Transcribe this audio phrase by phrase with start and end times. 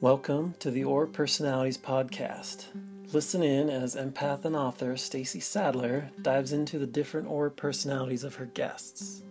[0.00, 2.66] Welcome to the Aura Personalities Podcast.
[3.12, 8.36] Listen in as empath and author Stacy Sadler dives into the different aura personalities of
[8.36, 9.24] her guests.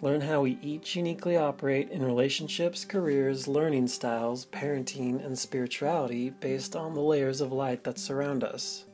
[0.00, 6.74] Learn how we each uniquely operate in relationships, careers, learning styles, parenting, and spirituality based
[6.74, 8.86] on the layers of light that surround us.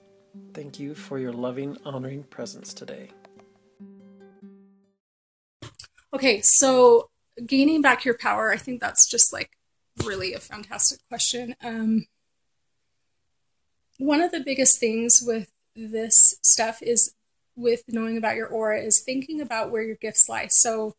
[0.54, 3.10] Thank you for your loving, honoring presence today.
[6.12, 7.10] Okay, so
[7.46, 9.55] gaining back your power, I think that's just like
[10.06, 11.54] really a fantastic question.
[11.62, 12.06] Um,
[13.98, 17.14] one of the biggest things with this stuff is
[17.54, 20.48] with knowing about your aura is thinking about where your gifts lie.
[20.50, 20.94] So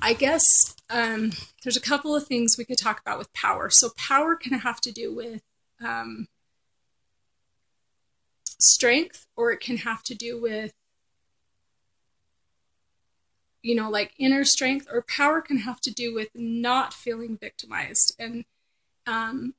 [0.00, 0.44] I guess
[0.90, 1.32] um,
[1.62, 3.68] there's a couple of things we could talk about with power.
[3.70, 5.42] So power can have to do with
[5.84, 6.28] um,
[8.60, 10.72] strength, or it can have to do with
[13.62, 18.14] you know like inner strength or power can have to do with not feeling victimized
[18.18, 18.44] and
[19.06, 19.54] um,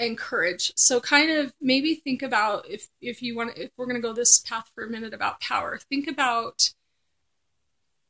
[0.00, 0.72] and courage.
[0.76, 4.14] So kind of maybe think about if if you want if we're going to go
[4.14, 6.70] this path for a minute about power, think about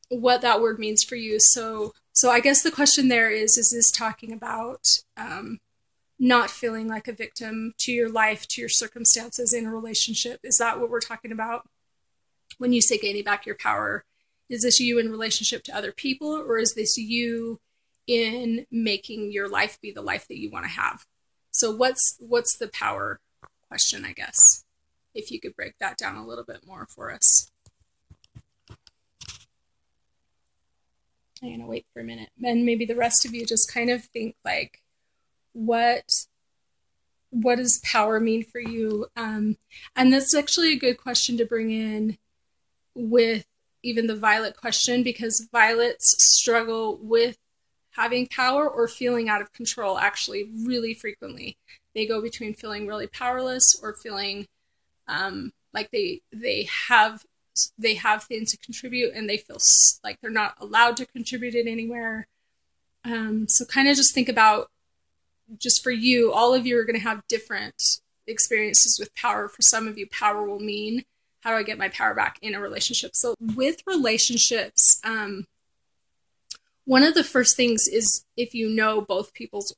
[0.09, 1.37] what that word means for you.
[1.39, 4.85] So so I guess the question there is is this talking about
[5.17, 5.59] um,
[6.17, 10.39] not feeling like a victim to your life, to your circumstances in a relationship?
[10.43, 11.67] Is that what we're talking about
[12.61, 14.05] when you say gaining back your power?
[14.47, 17.59] Is this you in relationship to other people or is this you
[18.05, 21.07] in making your life be the life that you want to have?
[21.49, 23.19] So what's what's the power
[23.67, 24.63] question, I guess?
[25.15, 27.49] If you could break that down a little bit more for us.
[31.41, 32.29] I'm going to wait for a minute.
[32.43, 34.83] And maybe the rest of you just kind of think like
[35.53, 36.03] what
[37.31, 39.07] what does power mean for you?
[39.15, 39.57] Um,
[39.95, 42.19] and that's actually a good question to bring in
[42.95, 43.45] with
[43.83, 47.37] even the violet question because violets struggle with
[47.91, 51.57] having power or feeling out of control actually really frequently.
[51.93, 54.47] They go between feeling really powerless or feeling
[55.07, 57.25] um, like they they have
[57.77, 59.57] they have things to contribute and they feel
[60.03, 62.27] like they're not allowed to contribute it anywhere.
[63.03, 64.69] Um, so kind of just think about
[65.57, 69.49] just for you all of you are going to have different experiences with power.
[69.49, 71.03] For some of you power will mean
[71.41, 73.11] how do i get my power back in a relationship?
[73.13, 75.45] So with relationships um,
[76.85, 79.75] one of the first things is if you know both people's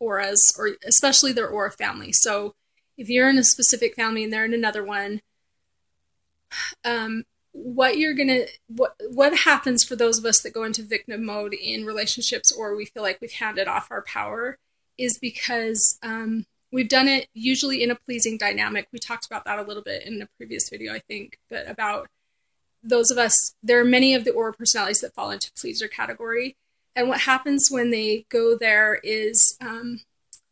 [0.00, 2.12] auras or especially their aura family.
[2.12, 2.54] So
[2.98, 5.20] if you're in a specific family and they're in another one
[6.84, 11.24] um, what you're gonna what what happens for those of us that go into victim
[11.24, 14.58] mode in relationships or we feel like we've handed off our power
[14.98, 19.58] is because um, we've done it usually in a pleasing dynamic we talked about that
[19.58, 22.08] a little bit in a previous video i think but about
[22.86, 26.56] those of us, there are many of the aura personalities that fall into pleaser category.
[26.94, 30.00] And what happens when they go there is um,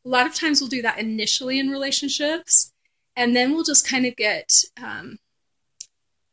[0.05, 2.73] a lot of times we'll do that initially in relationships,
[3.17, 4.49] and then we'll just kind of get
[4.83, 5.19] um,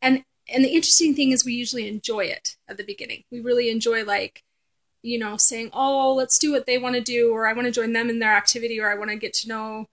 [0.01, 3.23] and and the interesting thing is we usually enjoy it at the beginning.
[3.31, 4.43] We really enjoy like
[5.03, 7.71] you know saying oh let's do what they want to do or I want to
[7.71, 9.85] join them in their activity or I want to get to know.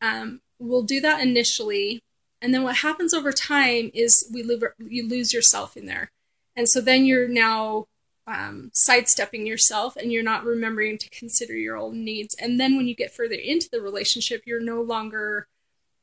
[0.00, 2.00] Um, we'll do that initially
[2.44, 6.10] and then what happens over time is we live, you lose yourself in there.
[6.54, 7.86] And so then you're now
[8.26, 12.34] um, sidestepping yourself and you're not remembering to consider your own needs.
[12.38, 15.48] And then when you get further into the relationship, you're no longer,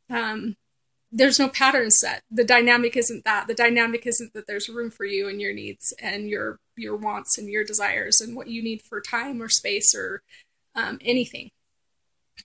[0.10, 0.56] um,
[1.12, 2.24] there's no pattern set.
[2.32, 3.48] The dynamic isn't that.
[3.48, 7.38] The dynamic isn't that there's room for you and your needs and your your wants
[7.38, 10.22] and your desires and what you need for time or space or
[10.76, 11.52] um, anything.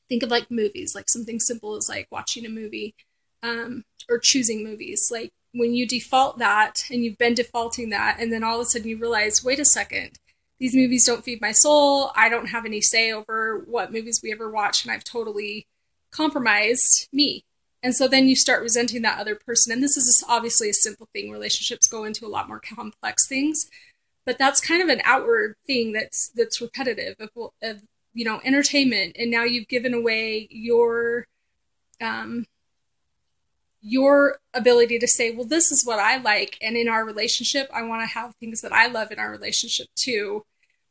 [0.08, 2.94] Think of like movies, like something simple as like watching a movie
[3.42, 5.08] um, or choosing movies.
[5.12, 8.64] Like when you default that and you've been defaulting that, and then all of a
[8.66, 10.18] sudden you realize, wait a second,
[10.58, 12.10] these movies don't feed my soul.
[12.16, 15.66] I don't have any say over what movies we ever watch, and I've totally
[16.10, 17.44] compromised me.
[17.82, 19.72] And so then you start resenting that other person.
[19.72, 21.30] And this is obviously a simple thing.
[21.30, 23.66] Relationships go into a lot more complex things,
[24.24, 27.30] but that's kind of an outward thing that's that's repetitive of,
[27.62, 27.82] of
[28.12, 29.16] you know entertainment.
[29.18, 31.26] And now you've given away your
[32.00, 32.46] um,
[33.80, 36.58] your ability to say, well, this is what I like.
[36.60, 39.86] And in our relationship, I want to have things that I love in our relationship
[39.94, 40.44] too.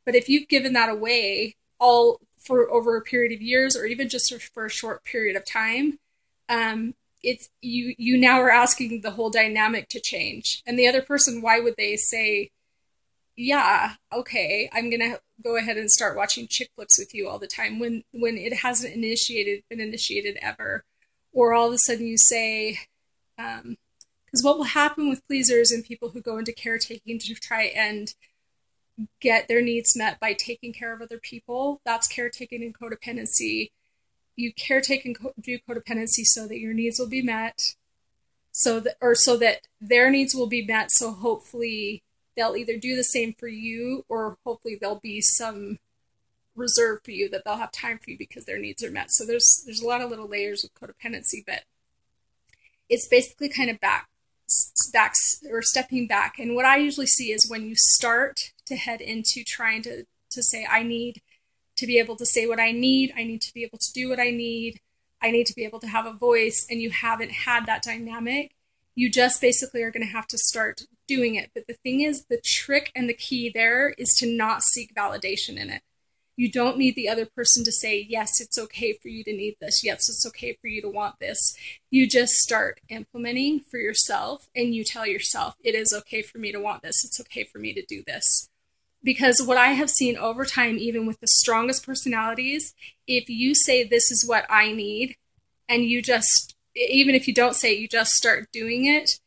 [0.06, 4.08] But if you've given that away all for over a period of years or even
[4.08, 6.00] just for a short period of time,
[6.50, 6.94] um,
[7.24, 10.62] it's you you now are asking the whole dynamic to change.
[10.66, 12.52] And the other person, why would they say,
[13.36, 17.48] yeah, okay, I'm gonna go ahead and start watching chick flicks with you all the
[17.48, 20.84] time when when it hasn't initiated been initiated ever
[21.34, 22.80] or all of a sudden you say,
[23.36, 23.78] because um,
[24.42, 28.16] what will happen with pleasers and people who go into caretaking to try and
[29.20, 31.82] get their needs met by taking care of other people.
[31.86, 33.72] That's caretaking and codependency.
[34.36, 37.76] You caretake and co- do codependency so that your needs will be met,
[38.52, 40.92] so that or so that their needs will be met.
[40.92, 42.04] So hopefully
[42.36, 45.80] they'll either do the same for you, or hopefully there'll be some
[46.56, 49.12] reserve for you that they'll have time for you because their needs are met.
[49.12, 51.64] So there's there's a lot of little layers of codependency, but
[52.90, 54.10] it's basically kind of back
[54.94, 55.14] back
[55.50, 56.40] or stepping back.
[56.40, 60.44] And what I usually see is when you start to head into trying to to
[60.44, 61.22] say I need
[61.78, 64.10] to be able to say what I need, I need to be able to do
[64.10, 64.80] what I need,
[65.22, 68.56] I need to be able to have a voice and you haven't had that dynamic,
[68.96, 71.52] you just basically are going to have to start doing it.
[71.54, 75.58] But the thing is the trick and the key there is to not seek validation
[75.58, 75.82] in it.
[76.38, 79.56] You don't need the other person to say, yes, it's okay for you to need
[79.62, 79.84] this.
[79.84, 81.56] Yes, it's okay for you to want this.
[81.92, 86.52] You just start implementing for yourself and you tell yourself, it is okay for me
[86.52, 87.06] to want this.
[87.06, 88.50] It's okay for me to do this.
[89.06, 92.74] Because what I have seen over time, even with the strongest personalities,
[93.06, 95.16] if you say, this is what I need,
[95.70, 99.20] and you just, even if you don't say it, you just start doing it,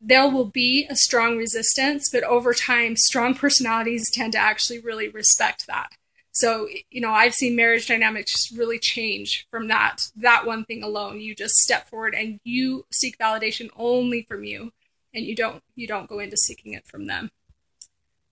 [0.00, 5.08] there will be a strong resistance, but over time, strong personalities tend to actually really
[5.08, 5.90] respect that.
[6.32, 11.20] So, you know, I've seen marriage dynamics really change from that that one thing alone.
[11.20, 14.72] You just step forward and you seek validation only from you
[15.12, 17.30] and you don't you don't go into seeking it from them.